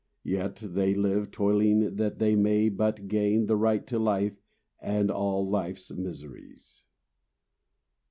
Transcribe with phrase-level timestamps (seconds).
[0.23, 4.41] Yet they live toiling that they may but gain The right to life
[4.79, 6.85] and all life's miseries.